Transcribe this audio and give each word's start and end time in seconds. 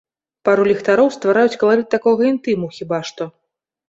Пару 0.47 0.63
ліхтароў 0.69 1.11
ствараюць 1.15 1.59
каларыт 1.63 1.89
такога 1.97 2.21
інтыму, 2.31 2.71
хіба 2.79 2.97
што. 3.11 3.29